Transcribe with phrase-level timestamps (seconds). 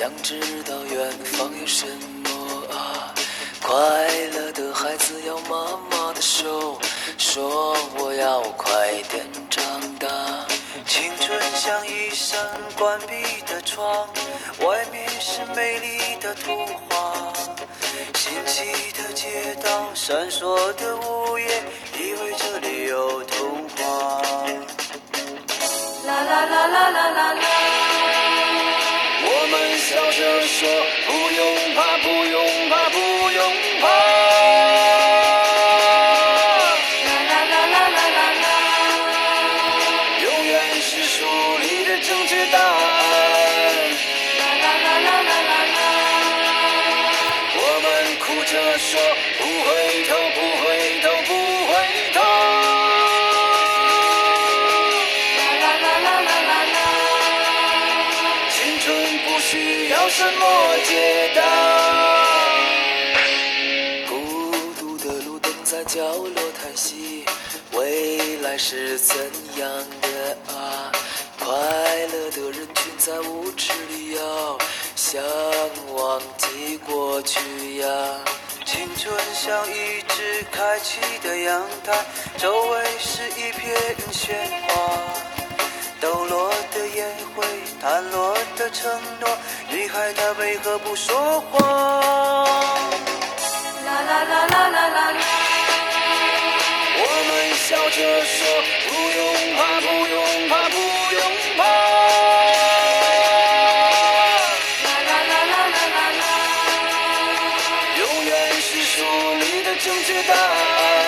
[0.00, 1.84] 想知道远方有什
[2.24, 3.12] 么啊？
[3.60, 3.76] 快
[4.32, 6.80] 乐的孩子要妈妈的手，
[7.18, 9.62] 说我要快点长
[9.98, 10.08] 大。
[10.86, 12.40] 青春像一扇
[12.78, 14.08] 关闭的窗，
[14.60, 16.50] 外面是美丽的图
[16.88, 17.30] 画。
[18.14, 21.62] 新起的街道，闪烁的午夜，
[21.98, 24.22] 以为这里有童话。
[26.06, 27.49] 啦啦啦啦啦啦啦。
[29.90, 30.68] 笑着说，
[31.04, 32.96] 不用怕，不用怕，不
[33.32, 33.42] 用
[33.80, 33.88] 怕。
[37.06, 38.46] 啦啦啦啦啦啦啦。
[40.22, 41.26] 永远是书
[41.58, 42.70] 里的正确答案。
[44.38, 45.78] 啦啦啦啦啦啦啦。
[47.56, 47.84] 我们
[48.20, 48.94] 哭着说，
[49.38, 49.68] 不回
[50.04, 51.34] 头，不回头，不
[51.66, 51.74] 回
[52.14, 52.79] 头。
[59.40, 61.42] 需要什么解答。
[64.06, 67.24] 孤独的路灯在角落叹息，
[67.72, 69.16] 未来是怎
[69.56, 69.68] 样
[70.02, 70.92] 的啊？
[71.38, 71.48] 快
[72.12, 74.58] 乐的人群在舞池里摇，
[74.94, 75.22] 想
[75.94, 77.88] 忘记过去呀。
[78.66, 82.04] 青春像一只开启的阳台，
[82.36, 83.74] 周围是一片
[84.12, 84.34] 喧
[84.68, 84.90] 哗。
[85.98, 87.44] 抖落的烟灰，
[87.80, 88.29] 弹落
[88.60, 89.26] 的承诺，
[89.70, 91.58] 女孩她为何不说话？
[93.86, 95.20] 啦啦啦啦啦啦啦。
[97.00, 98.38] 我们笑着说，
[98.86, 99.20] 不用
[99.56, 100.76] 怕，不用怕，不
[101.16, 101.24] 用
[101.56, 101.60] 怕。
[104.84, 106.22] 啦啦啦啦啦啦啦。
[107.96, 108.92] 永远是书
[109.40, 110.99] 里的正确答案。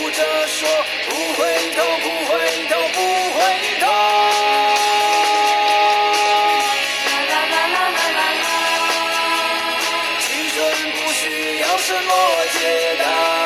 [0.00, 0.66] 哭着说，
[1.10, 2.32] 不回头，不回
[2.68, 2.98] 头，不
[3.36, 3.38] 回
[3.80, 3.86] 头。
[7.06, 8.44] 啦啦啦啦啦啦啦。
[10.20, 10.56] 青春
[10.92, 11.22] 不需
[11.60, 12.10] 要什么
[12.54, 13.39] 解答。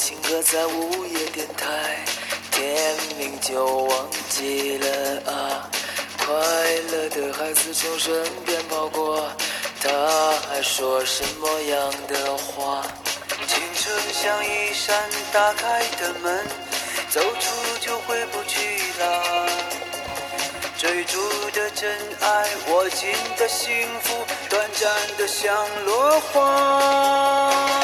[0.00, 2.02] 情歌在午夜电台，
[2.50, 5.68] 天明就忘记了啊。
[6.16, 6.34] 快
[6.90, 9.30] 乐的孩子从身边跑过，
[9.78, 9.90] 他
[10.48, 12.82] 还说什么样的话？
[13.46, 16.46] 青春像一扇打开的门，
[17.10, 19.46] 走出就回不去了。
[20.78, 24.14] 追逐的真爱，握紧的幸福，
[24.48, 27.79] 短暂的像落花。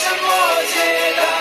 [0.00, 1.39] chamou geral.